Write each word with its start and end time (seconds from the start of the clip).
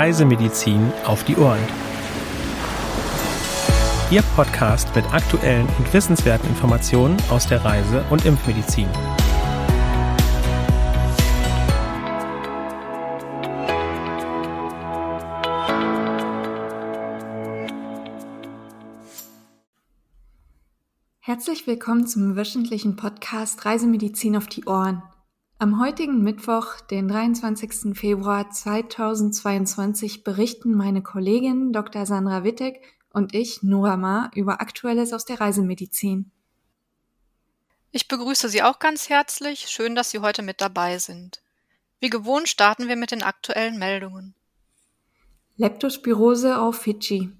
Reisemedizin 0.00 0.90
auf 1.04 1.24
die 1.24 1.36
Ohren. 1.36 1.60
Ihr 4.10 4.22
Podcast 4.34 4.96
mit 4.96 5.04
aktuellen 5.12 5.68
und 5.78 5.92
wissenswerten 5.92 6.48
Informationen 6.48 7.18
aus 7.28 7.46
der 7.46 7.62
Reise- 7.62 8.02
und 8.08 8.24
Impfmedizin. 8.24 8.88
Herzlich 21.18 21.66
willkommen 21.66 22.06
zum 22.06 22.36
wöchentlichen 22.36 22.96
Podcast 22.96 23.66
Reisemedizin 23.66 24.38
auf 24.38 24.46
die 24.46 24.64
Ohren. 24.64 25.02
Am 25.62 25.78
heutigen 25.78 26.22
Mittwoch, 26.22 26.80
den 26.80 27.06
23. 27.06 27.94
Februar 27.94 28.50
2022, 28.50 30.24
berichten 30.24 30.72
meine 30.72 31.02
Kollegin 31.02 31.74
Dr. 31.74 32.06
Sandra 32.06 32.44
Wittek 32.44 32.80
und 33.12 33.34
ich, 33.34 33.62
Nora 33.62 33.98
Ma, 33.98 34.30
über 34.34 34.62
Aktuelles 34.62 35.12
aus 35.12 35.26
der 35.26 35.38
Reisemedizin. 35.38 36.30
Ich 37.90 38.08
begrüße 38.08 38.48
Sie 38.48 38.62
auch 38.62 38.78
ganz 38.78 39.10
herzlich. 39.10 39.68
Schön, 39.68 39.94
dass 39.94 40.10
Sie 40.10 40.20
heute 40.20 40.40
mit 40.40 40.62
dabei 40.62 40.96
sind. 40.96 41.42
Wie 42.00 42.08
gewohnt 42.08 42.48
starten 42.48 42.88
wir 42.88 42.96
mit 42.96 43.10
den 43.10 43.22
aktuellen 43.22 43.78
Meldungen. 43.78 44.34
Leptospirose 45.58 46.58
auf 46.58 46.76
Fidschi. 46.76 47.32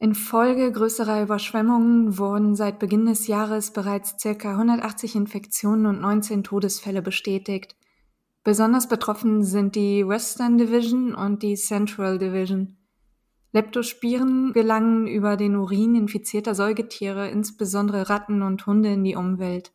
Infolge 0.00 0.70
größerer 0.70 1.22
Überschwemmungen 1.22 2.18
wurden 2.18 2.54
seit 2.54 2.78
Beginn 2.78 3.06
des 3.06 3.26
Jahres 3.26 3.72
bereits 3.72 4.16
ca. 4.22 4.50
180 4.52 5.16
Infektionen 5.16 5.86
und 5.86 6.00
19 6.00 6.44
Todesfälle 6.44 7.02
bestätigt. 7.02 7.74
Besonders 8.44 8.88
betroffen 8.88 9.42
sind 9.42 9.74
die 9.74 10.06
Western 10.06 10.56
Division 10.56 11.16
und 11.16 11.42
die 11.42 11.56
Central 11.56 12.18
Division. 12.18 12.76
Leptospiren 13.50 14.52
gelangen 14.52 15.08
über 15.08 15.36
den 15.36 15.56
Urin 15.56 15.96
infizierter 15.96 16.54
Säugetiere, 16.54 17.28
insbesondere 17.28 18.08
Ratten 18.08 18.42
und 18.42 18.66
Hunde, 18.66 18.92
in 18.92 19.02
die 19.02 19.16
Umwelt. 19.16 19.72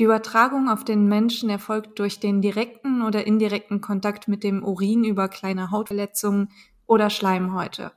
Die 0.00 0.04
Übertragung 0.04 0.68
auf 0.68 0.82
den 0.82 1.06
Menschen 1.06 1.50
erfolgt 1.50 2.00
durch 2.00 2.18
den 2.18 2.42
direkten 2.42 3.02
oder 3.02 3.28
indirekten 3.28 3.80
Kontakt 3.80 4.26
mit 4.26 4.42
dem 4.42 4.64
Urin 4.64 5.04
über 5.04 5.28
kleine 5.28 5.70
Hautverletzungen 5.70 6.48
oder 6.86 7.10
Schleimhäute. 7.10 7.92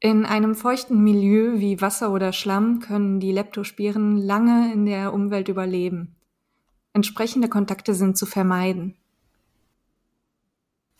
In 0.00 0.24
einem 0.26 0.54
feuchten 0.54 1.02
Milieu 1.02 1.58
wie 1.58 1.80
Wasser 1.80 2.12
oder 2.12 2.32
Schlamm 2.32 2.78
können 2.78 3.18
die 3.18 3.32
Leptospiren 3.32 4.16
lange 4.16 4.72
in 4.72 4.86
der 4.86 5.12
Umwelt 5.12 5.48
überleben. 5.48 6.14
Entsprechende 6.92 7.48
Kontakte 7.48 7.94
sind 7.94 8.16
zu 8.16 8.24
vermeiden. 8.24 8.96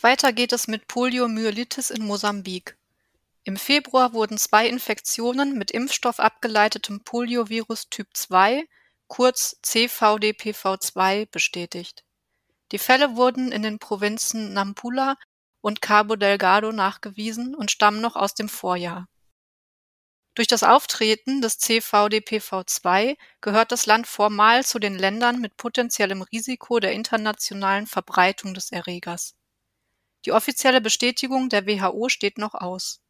Weiter 0.00 0.32
geht 0.32 0.52
es 0.52 0.66
mit 0.66 0.88
Poliomyelitis 0.88 1.90
in 1.90 2.04
Mosambik. 2.04 2.76
Im 3.44 3.56
Februar 3.56 4.12
wurden 4.14 4.36
zwei 4.36 4.68
Infektionen 4.68 5.56
mit 5.56 5.70
Impfstoff 5.70 6.18
abgeleitetem 6.18 7.04
Poliovirus 7.04 7.88
Typ 7.88 8.08
2, 8.14 8.64
kurz 9.06 9.60
CVDPV2, 9.64 11.30
bestätigt. 11.30 12.04
Die 12.72 12.78
Fälle 12.78 13.16
wurden 13.16 13.52
in 13.52 13.62
den 13.62 13.78
Provinzen 13.78 14.52
Nampula 14.52 15.16
und 15.60 15.82
Cabo 15.82 16.16
Delgado 16.16 16.72
nachgewiesen 16.72 17.54
und 17.54 17.70
stammen 17.70 18.00
noch 18.00 18.16
aus 18.16 18.34
dem 18.34 18.48
Vorjahr. 18.48 19.08
Durch 20.34 20.46
das 20.46 20.62
Auftreten 20.62 21.40
des 21.40 21.58
CVDPV2 21.58 23.16
gehört 23.40 23.72
das 23.72 23.86
Land 23.86 24.06
formal 24.06 24.64
zu 24.64 24.78
den 24.78 24.96
Ländern 24.96 25.40
mit 25.40 25.56
potenziellem 25.56 26.22
Risiko 26.22 26.78
der 26.78 26.92
internationalen 26.92 27.88
Verbreitung 27.88 28.54
des 28.54 28.70
Erregers. 28.70 29.34
Die 30.24 30.32
offizielle 30.32 30.80
Bestätigung 30.80 31.48
der 31.48 31.66
WHO 31.66 32.08
steht 32.08 32.38
noch 32.38 32.54
aus. 32.54 33.00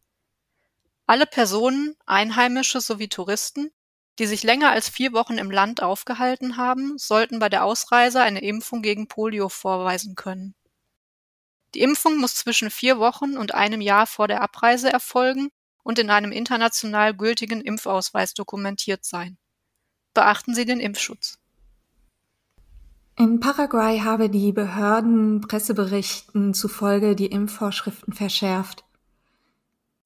Alle 1.07 1.27
Personen, 1.27 1.97
Einheimische 2.07 2.81
sowie 2.81 3.09
Touristen, 3.09 3.73
die 4.19 4.27
sich 4.27 4.43
länger 4.43 4.71
als 4.71 4.89
vier 4.89 5.13
Wochen 5.13 5.39
im 5.39 5.51
Land 5.51 5.83
aufgehalten 5.83 6.57
haben, 6.57 6.99
sollten 6.99 7.39
bei 7.39 7.49
der 7.49 7.65
Ausreise 7.65 8.23
eine 8.23 8.41
Impfung 8.41 8.83
gegen 8.83 9.07
Polio 9.07 9.49
vorweisen 9.49 10.15
können. 10.15 10.55
Die 11.75 11.81
Impfung 11.81 12.19
muss 12.19 12.35
zwischen 12.35 12.71
vier 12.71 12.99
Wochen 12.99 13.37
und 13.37 13.55
einem 13.55 13.81
Jahr 13.81 14.07
vor 14.07 14.29
der 14.29 14.41
Abreise 14.41 14.91
erfolgen 14.91 15.49
und 15.83 15.99
in 15.99 16.11
einem 16.11 16.33
international 16.33 17.15
gültigen 17.15 17.61
Impfausweis 17.61 18.35
dokumentiert 18.35 19.05
sein. 19.05 19.39
Beachten 20.15 20.55
Sie 20.55 20.65
den 20.65 20.81
Impfschutz. 20.81 21.39
In 23.17 23.41
Paraguay 23.41 24.01
habe 24.01 24.31
die 24.31 24.53
Behörden 24.53 25.41
Presseberichten 25.41 26.55
zufolge 26.55 27.17
die 27.17 27.27
Impfvorschriften 27.27 28.13
verschärft. 28.13 28.85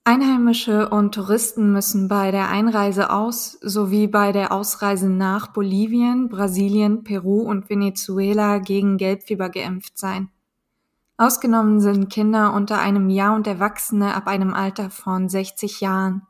Einheimische 0.05 0.89
und 0.89 1.15
Touristen 1.15 1.73
müssen 1.73 2.09
bei 2.09 2.33
der 2.33 2.49
Einreise 2.49 3.11
aus 3.11 3.59
sowie 3.61 4.09
bei 4.09 4.33
der 4.33 4.51
Ausreise 4.51 5.09
nach 5.09 5.49
Bolivien, 5.49 6.29
Brasilien, 6.29 7.05
Peru 7.05 7.43
und 7.43 7.71
Venezuela 7.71 8.59
gegen 8.59 8.97
Gelbfieber 8.97 9.49
geimpft 9.49 9.97
sein. 9.97 10.31
Ausgenommen 11.23 11.81
sind 11.81 12.11
Kinder 12.11 12.53
unter 12.53 12.81
einem 12.81 13.09
Jahr 13.09 13.37
und 13.37 13.47
Erwachsene 13.47 14.17
ab 14.17 14.27
einem 14.27 14.53
Alter 14.53 14.91
von 14.91 15.29
60 15.29 15.81
Jahren. 15.81 16.27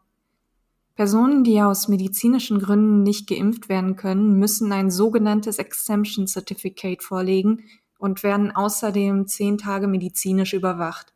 Personen, 0.97 1.45
die 1.45 1.63
aus 1.63 1.89
medizinischen 1.89 2.59
Gründen 2.59 3.03
nicht 3.03 3.27
geimpft 3.27 3.71
werden 3.71 3.97
können, 3.97 4.39
müssen 4.39 4.71
ein 4.71 4.91
sogenanntes 4.91 5.59
Exemption 5.59 6.27
Certificate 6.27 7.03
vorlegen 7.03 7.65
und 7.97 8.23
werden 8.23 8.55
außerdem 8.55 9.27
zehn 9.29 9.57
Tage 9.57 9.87
medizinisch 9.87 10.53
überwacht. 10.53 11.15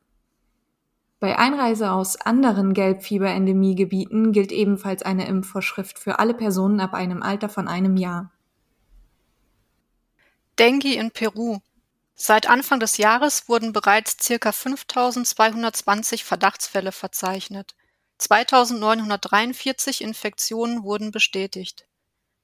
Bei 1.20 1.38
Einreise 1.38 1.90
aus 1.90 2.18
anderen 2.18 2.72
Gelbfieberendemiegebieten 2.72 4.32
gilt 4.32 4.52
ebenfalls 4.52 5.02
eine 5.02 5.28
Impfvorschrift 5.28 5.98
für 5.98 6.18
alle 6.18 6.32
Personen 6.32 6.80
ab 6.80 6.94
einem 6.94 7.22
Alter 7.22 7.50
von 7.50 7.68
einem 7.68 7.98
Jahr. 7.98 8.32
Dengue 10.58 10.94
in 10.94 11.10
Peru 11.10 11.58
Seit 12.18 12.48
Anfang 12.48 12.80
des 12.80 12.96
Jahres 12.96 13.46
wurden 13.46 13.74
bereits 13.74 14.16
circa 14.22 14.50
5220 14.50 16.24
Verdachtsfälle 16.24 16.90
verzeichnet. 16.90 17.74
2943 18.16 20.00
Infektionen 20.00 20.82
wurden 20.82 21.10
bestätigt. 21.10 21.84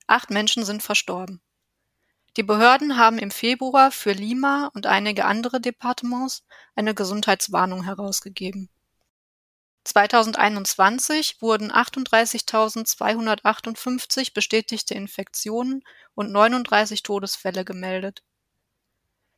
Acht 0.06 0.28
Menschen 0.28 0.66
sind 0.66 0.82
verstorben. 0.82 1.40
Die 2.36 2.42
Behörden 2.42 2.98
haben 2.98 3.18
im 3.18 3.30
Februar 3.30 3.90
für 3.90 4.12
Lima 4.12 4.70
und 4.74 4.86
einige 4.86 5.24
andere 5.24 5.58
Departements 5.58 6.44
eine 6.74 6.94
Gesundheitswarnung 6.94 7.84
herausgegeben. 7.84 8.68
2021 9.84 11.40
wurden 11.40 11.72
38.258 11.72 14.34
bestätigte 14.34 14.92
Infektionen 14.92 15.82
und 16.14 16.30
39 16.30 17.02
Todesfälle 17.02 17.64
gemeldet. 17.64 18.22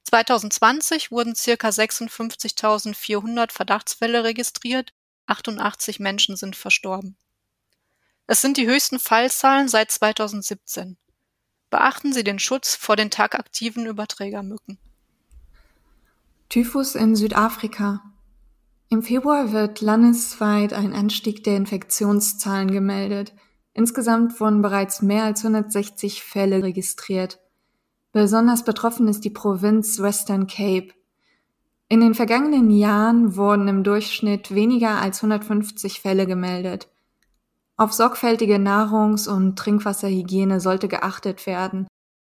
2020 0.05 1.11
wurden 1.11 1.35
circa 1.35 1.69
56.400 1.69 3.53
Verdachtsfälle 3.53 4.25
registriert, 4.25 4.93
88 5.27 6.01
Menschen 6.01 6.37
sind 6.37 6.57
verstorben. 6.57 7.17
Es 8.27 8.41
sind 8.41 8.57
die 8.57 8.67
höchsten 8.67 8.99
Fallzahlen 8.99 9.69
seit 9.69 9.91
2017. 9.91 10.97
Beachten 11.71 12.13
Sie 12.13 12.25
den 12.25 12.39
Schutz 12.39 12.75
vor 12.77 12.97
den 12.97 13.11
tagaktiven 13.11 13.87
Überträgermücken. 13.87 14.79
Typhus 16.49 16.95
in 16.95 17.17
Südafrika. 17.17 18.03
Im 18.89 19.03
Februar 19.03 19.53
wird 19.53 19.81
landesweit 19.81 20.73
ein 20.73 20.93
Anstieg 20.93 21.43
der 21.43 21.57
Infektionszahlen 21.57 22.71
gemeldet. 22.71 23.35
Insgesamt 23.73 24.39
wurden 24.39 24.63
bereits 24.63 25.03
mehr 25.03 25.25
als 25.25 25.45
160 25.45 26.23
Fälle 26.23 26.63
registriert. 26.63 27.41
Besonders 28.15 28.63
betroffen 28.63 29.09
ist 29.09 29.25
die 29.25 29.31
Provinz 29.31 29.99
Western 29.99 30.47
Cape. 30.47 30.95
In 31.89 32.01
den 32.01 32.15
vergangenen 32.15 32.71
Jahren 32.71 33.35
wurden 33.35 33.67
im 33.67 33.83
Durchschnitt 33.83 34.55
weniger 34.55 35.01
als 35.01 35.19
150 35.19 36.01
Fälle 36.01 36.25
gemeldet. 36.25 36.89
Auf 37.77 37.93
sorgfältige 37.93 38.61
Nahrungs- 38.61 39.27
und 39.27 39.59
Trinkwasserhygiene 39.59 40.61
sollte 40.61 40.87
geachtet 40.87 41.45
werden 41.49 41.89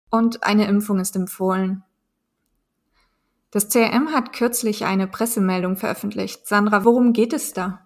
und 0.09 0.43
eine 0.43 0.65
Impfung 0.65 1.01
ist 1.01 1.17
empfohlen. 1.17 1.83
Das 3.51 3.67
CRM 3.67 4.13
hat 4.13 4.31
kürzlich 4.31 4.85
eine 4.85 5.07
Pressemeldung 5.07 5.75
veröffentlicht. 5.75 6.47
Sandra, 6.47 6.85
worum 6.85 7.11
geht 7.11 7.33
es 7.33 7.51
da? 7.51 7.81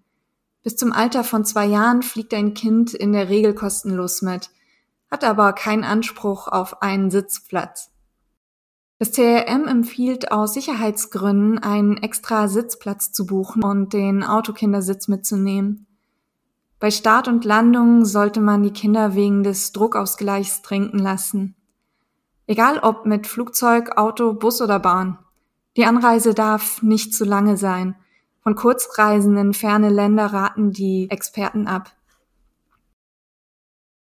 Bis 0.63 0.77
zum 0.77 0.93
Alter 0.93 1.25
von 1.25 1.45
zwei 1.45 1.67
Jahren 1.67 2.03
fliegt 2.03 2.35
ein 2.35 2.53
Kind 2.53 2.93
in 2.93 3.13
der 3.13 3.29
Regel 3.29 3.55
kostenlos 3.55 4.21
mit, 4.21 4.51
hat 5.11 5.25
aber 5.25 5.53
keinen 5.55 5.85
Anspruch 5.85 6.49
auf 6.49 6.83
einen 6.83 7.11
Sitzplatz. 7.11 7.91
Das 8.99 9.13
CRM 9.13 9.67
empfiehlt 9.67 10.31
aus 10.31 10.53
Sicherheitsgründen, 10.53 11.59
einen 11.59 11.97
extra 11.97 12.49
Sitzplatz 12.49 13.13
zu 13.13 13.25
buchen 13.25 13.65
und 13.65 13.95
den 13.95 14.23
Autokindersitz 14.23 15.09
mitzunehmen. 15.09 15.87
Bei 16.81 16.91
Start 16.91 17.29
und 17.29 17.45
Landung 17.45 18.07
sollte 18.07 18.41
man 18.41 18.63
die 18.63 18.73
Kinder 18.73 19.15
wegen 19.15 19.43
des 19.43 19.73
Druckausgleichs 19.73 20.63
trinken 20.63 20.99
lassen. 20.99 21.55
Egal 22.47 22.79
ob 22.79 23.05
mit 23.05 23.27
Flugzeug, 23.27 23.99
Auto, 23.99 24.33
Bus 24.33 24.63
oder 24.63 24.81
Bahn. 24.81 25.19
Die 25.77 25.85
Anreise 25.85 26.33
darf 26.33 26.83
nicht 26.83 27.15
zu 27.15 27.27
lange 27.27 27.59
sein. 27.59 27.97
Von 28.43 28.55
Kurzreisen 28.55 29.37
in 29.37 29.53
ferne 29.53 29.91
Länder 29.91 30.33
raten 30.33 30.73
die 30.73 31.11
Experten 31.11 31.67
ab. 31.67 31.93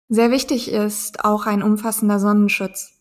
Sehr 0.08 0.32
wichtig 0.32 0.72
ist 0.72 1.26
auch 1.26 1.46
ein 1.46 1.62
umfassender 1.62 2.18
Sonnenschutz. 2.18 2.94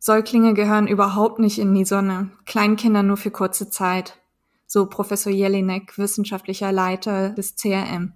Säuglinge 0.00 0.54
gehören 0.54 0.88
überhaupt 0.88 1.38
nicht 1.38 1.60
in 1.60 1.72
die 1.72 1.84
Sonne, 1.84 2.32
Kleinkinder 2.46 3.04
nur 3.04 3.16
für 3.16 3.30
kurze 3.30 3.70
Zeit, 3.70 4.18
so 4.66 4.86
Professor 4.86 5.32
Jelinek, 5.32 5.96
wissenschaftlicher 5.96 6.72
Leiter 6.72 7.30
des 7.30 7.54
CRM. 7.54 8.12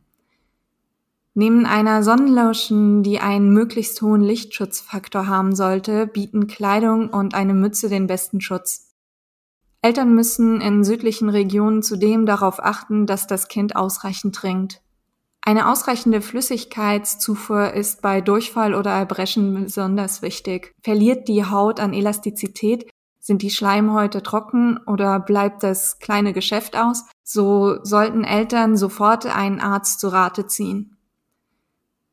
Neben 1.38 1.66
einer 1.66 2.02
Sonnenlotion, 2.02 3.04
die 3.04 3.20
einen 3.20 3.52
möglichst 3.52 4.02
hohen 4.02 4.22
Lichtschutzfaktor 4.22 5.28
haben 5.28 5.54
sollte, 5.54 6.08
bieten 6.08 6.48
Kleidung 6.48 7.10
und 7.10 7.36
eine 7.36 7.54
Mütze 7.54 7.88
den 7.88 8.08
besten 8.08 8.40
Schutz. 8.40 8.92
Eltern 9.80 10.16
müssen 10.16 10.60
in 10.60 10.82
südlichen 10.82 11.28
Regionen 11.28 11.84
zudem 11.84 12.26
darauf 12.26 12.58
achten, 12.58 13.06
dass 13.06 13.28
das 13.28 13.46
Kind 13.46 13.76
ausreichend 13.76 14.34
trinkt. 14.34 14.82
Eine 15.40 15.70
ausreichende 15.70 16.22
Flüssigkeitszufuhr 16.22 17.72
ist 17.72 18.02
bei 18.02 18.20
Durchfall 18.20 18.74
oder 18.74 18.90
Erbrechen 18.90 19.62
besonders 19.62 20.22
wichtig. 20.22 20.74
Verliert 20.82 21.28
die 21.28 21.44
Haut 21.44 21.78
an 21.78 21.92
Elastizität, 21.92 22.90
sind 23.20 23.42
die 23.42 23.50
Schleimhäute 23.50 24.24
trocken 24.24 24.80
oder 24.88 25.20
bleibt 25.20 25.62
das 25.62 26.00
kleine 26.00 26.32
Geschäft 26.32 26.76
aus, 26.76 27.04
so 27.22 27.78
sollten 27.84 28.24
Eltern 28.24 28.76
sofort 28.76 29.24
einen 29.26 29.60
Arzt 29.60 30.00
zu 30.00 30.08
Rate 30.08 30.48
ziehen. 30.48 30.97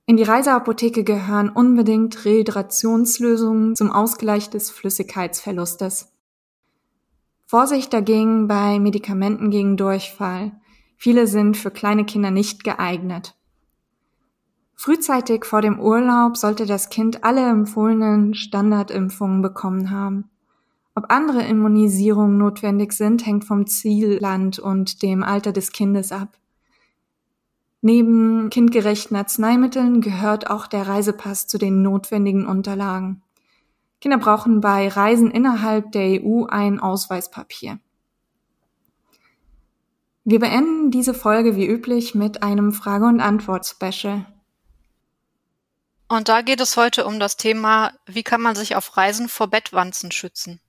In 0.07 0.17
die 0.17 0.23
Reiseapotheke 0.23 1.03
gehören 1.03 1.49
unbedingt 1.49 2.25
Rehydrationslösungen 2.25 3.75
zum 3.75 3.91
Ausgleich 3.91 4.51
des 4.51 4.69
Flüssigkeitsverlustes. 4.69 6.13
Vorsicht 7.47 7.91
dagegen 7.91 8.47
bei 8.47 8.77
Medikamenten 8.79 9.49
gegen 9.49 9.77
Durchfall. 9.77 10.51
Viele 10.95 11.25
sind 11.25 11.57
für 11.57 11.71
kleine 11.71 12.05
Kinder 12.05 12.29
nicht 12.29 12.63
geeignet. 12.63 13.35
Frühzeitig 14.75 15.43
vor 15.43 15.61
dem 15.61 15.79
Urlaub 15.79 16.37
sollte 16.37 16.67
das 16.67 16.89
Kind 16.89 17.23
alle 17.23 17.41
empfohlenen 17.41 18.35
Standardimpfungen 18.35 19.41
bekommen 19.41 19.89
haben. 19.89 20.29
Ob 20.93 21.05
andere 21.09 21.41
Immunisierungen 21.43 22.37
notwendig 22.37 22.93
sind, 22.93 23.25
hängt 23.25 23.45
vom 23.45 23.65
Zielland 23.65 24.59
und 24.59 25.01
dem 25.01 25.23
Alter 25.23 25.51
des 25.51 25.71
Kindes 25.71 26.11
ab. 26.11 26.37
Neben 27.85 28.49
kindgerechten 28.49 29.15
Arzneimitteln 29.15 30.01
gehört 30.01 30.49
auch 30.49 30.65
der 30.65 30.87
Reisepass 30.87 31.45
zu 31.45 31.59
den 31.59 31.83
notwendigen 31.83 32.47
Unterlagen. 32.47 33.21
Kinder 34.01 34.17
brauchen 34.17 34.59
bei 34.59 34.87
Reisen 34.87 35.29
innerhalb 35.29 35.91
der 35.91 36.19
EU 36.23 36.45
ein 36.45 36.79
Ausweispapier. 36.79 37.77
Wir 40.23 40.39
beenden 40.39 40.89
diese 40.89 41.13
Folge 41.13 41.55
wie 41.55 41.67
üblich 41.67 42.15
mit 42.15 42.41
einem 42.41 42.73
Frage- 42.73 43.05
und 43.05 43.21
Antwort-Special. 43.21 44.25
Und 46.07 46.27
da 46.27 46.41
geht 46.41 46.61
es 46.61 46.77
heute 46.77 47.05
um 47.05 47.19
das 47.19 47.37
Thema, 47.37 47.93
wie 48.07 48.23
kann 48.23 48.41
man 48.41 48.55
sich 48.55 48.75
auf 48.75 48.97
Reisen 48.97 49.29
vor 49.29 49.45
Bettwanzen 49.45 50.11
schützen? 50.11 50.59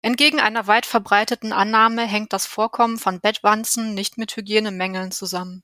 Entgegen 0.00 0.40
einer 0.40 0.66
weit 0.66 0.86
verbreiteten 0.86 1.52
Annahme 1.52 2.06
hängt 2.06 2.32
das 2.32 2.46
Vorkommen 2.46 2.96
von 2.96 3.20
Bettwanzen 3.20 3.92
nicht 3.92 4.16
mit 4.16 4.34
Hygienemängeln 4.34 5.12
zusammen. 5.12 5.62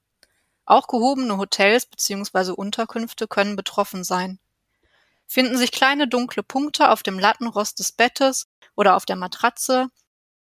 Auch 0.64 0.86
gehobene 0.86 1.38
Hotels 1.38 1.86
bzw. 1.86 2.52
Unterkünfte 2.52 3.26
können 3.26 3.56
betroffen 3.56 4.04
sein. 4.04 4.38
Finden 5.26 5.56
sich 5.56 5.72
kleine 5.72 6.08
dunkle 6.08 6.42
Punkte 6.42 6.90
auf 6.90 7.02
dem 7.02 7.18
Lattenrost 7.18 7.78
des 7.78 7.92
Bettes 7.92 8.48
oder 8.76 8.96
auf 8.96 9.06
der 9.06 9.16
Matratze, 9.16 9.88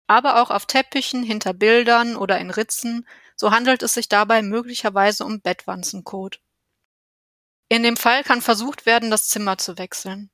aber 0.06 0.40
auch 0.40 0.50
auf 0.50 0.66
Teppichen, 0.66 1.22
hinter 1.22 1.52
Bildern 1.52 2.16
oder 2.16 2.38
in 2.38 2.50
Ritzen, 2.50 3.06
so 3.34 3.50
handelt 3.50 3.82
es 3.82 3.94
sich 3.94 4.08
dabei 4.08 4.42
möglicherweise 4.42 5.24
um 5.24 5.40
Bettwanzenkot. 5.40 6.40
In 7.69 7.82
dem 7.82 7.96
Fall 7.96 8.22
kann 8.22 8.40
versucht 8.40 8.86
werden, 8.86 9.10
das 9.10 9.28
Zimmer 9.28 9.58
zu 9.58 9.76
wechseln. 9.76 10.30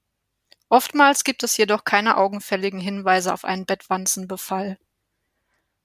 Oftmals 0.69 1.25
gibt 1.25 1.43
es 1.43 1.57
jedoch 1.57 1.85
keine 1.85 2.17
augenfälligen 2.17 2.81
Hinweise 2.81 3.33
auf 3.33 3.45
einen 3.45 3.67
Bettwanzenbefall. 3.67 4.79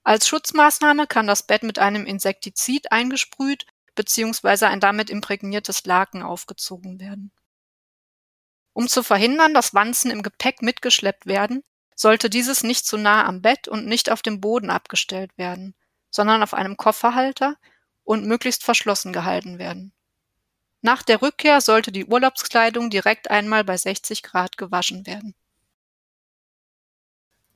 Als 0.03 0.27
Schutzmaßnahme 0.27 1.07
kann 1.07 1.27
das 1.27 1.43
Bett 1.43 1.63
mit 1.63 1.79
einem 1.79 2.05
Insektizid 2.05 2.91
eingesprüht 2.91 3.65
beziehungsweise 3.97 4.67
ein 4.67 4.79
damit 4.79 5.09
imprägniertes 5.09 5.85
Laken 5.85 6.23
aufgezogen 6.23 7.01
werden. 7.01 7.33
Um 8.71 8.87
zu 8.87 9.03
verhindern, 9.03 9.53
dass 9.53 9.73
Wanzen 9.73 10.11
im 10.11 10.23
Gepäck 10.23 10.61
mitgeschleppt 10.61 11.25
werden, 11.25 11.63
sollte 11.95 12.29
dieses 12.29 12.63
nicht 12.63 12.85
zu 12.85 12.95
nah 12.97 13.25
am 13.25 13.41
Bett 13.41 13.67
und 13.67 13.87
nicht 13.87 14.09
auf 14.11 14.21
dem 14.21 14.39
Boden 14.39 14.69
abgestellt 14.69 15.35
werden, 15.37 15.75
sondern 16.11 16.43
auf 16.43 16.53
einem 16.53 16.77
Kofferhalter 16.77 17.57
und 18.03 18.25
möglichst 18.25 18.63
verschlossen 18.63 19.11
gehalten 19.11 19.57
werden. 19.57 19.93
Nach 20.81 21.01
der 21.01 21.21
Rückkehr 21.21 21.59
sollte 21.59 21.91
die 21.91 22.05
Urlaubskleidung 22.05 22.89
direkt 22.89 23.31
einmal 23.31 23.63
bei 23.63 23.75
60 23.75 24.21
Grad 24.21 24.57
gewaschen 24.57 25.07
werden. 25.07 25.33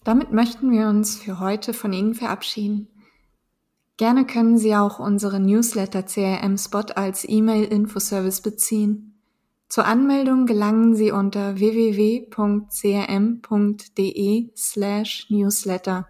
Damit 0.03 0.31
möchten 0.31 0.71
wir 0.71 0.87
uns 0.87 1.21
für 1.21 1.39
heute 1.39 1.75
von 1.75 1.93
Ihnen 1.93 2.15
verabschieden. 2.15 2.87
Gerne 4.01 4.25
können 4.25 4.57
Sie 4.57 4.75
auch 4.75 4.97
unseren 4.97 5.45
Newsletter 5.45 6.01
CRM 6.01 6.57
Spot 6.57 6.91
als 6.95 7.23
E-Mail-Infoservice 7.23 8.41
beziehen. 8.41 9.21
Zur 9.69 9.85
Anmeldung 9.85 10.47
gelangen 10.47 10.95
Sie 10.95 11.11
unter 11.11 11.59
www.crm.de 11.59 12.31
slash 14.57 15.27
newsletter. 15.29 16.07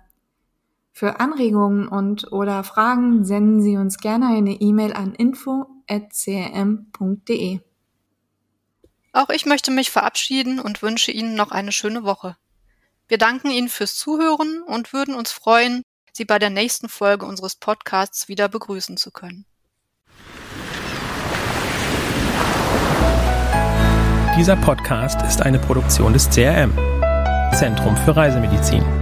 Für 0.94 1.20
Anregungen 1.20 1.90
und 1.90 2.32
oder 2.32 2.64
Fragen 2.64 3.26
senden 3.26 3.62
Sie 3.62 3.76
uns 3.76 3.98
gerne 3.98 4.28
eine 4.28 4.54
E-Mail 4.62 4.94
an 4.94 5.14
info.crm.de. 5.14 6.00
Auch 9.12 9.30
ich 9.32 9.46
möchte 9.46 9.72
mich 9.72 9.92
verabschieden 9.92 10.62
und 10.62 10.82
wünsche 10.82 11.12
Ihnen 11.12 11.36
noch 11.36 11.52
eine 11.52 11.74
schöne 11.74 12.06
Woche. 12.06 12.38
Wir 13.10 13.18
danken 13.18 13.52
Ihnen 13.52 13.68
fürs 13.68 13.98
Zuhören 13.98 14.62
und 14.62 14.94
würden 14.94 15.14
uns 15.14 15.34
freuen, 15.34 15.84
Sie 16.12 16.26
bei 16.26 16.40
der 16.40 16.50
nächsten 16.50 16.90
Folge 16.90 17.26
unseres 17.26 17.56
Podcasts 17.56 18.28
wieder 18.28 18.50
begrüßen 18.50 18.98
zu 18.98 19.12
können. 19.12 19.46
Dieser 24.38 24.56
Podcast 24.56 25.22
ist 25.22 25.42
eine 25.42 25.60
Produktion 25.60 26.14
des 26.14 26.30
CRM, 26.30 26.74
Zentrum 27.54 27.96
für 27.98 28.16
Reisemedizin. 28.16 29.01